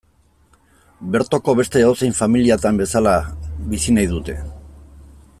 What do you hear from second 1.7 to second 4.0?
edozein familiatan bezala bizi